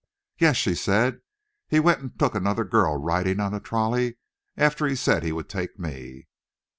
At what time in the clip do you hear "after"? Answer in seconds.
4.57-4.87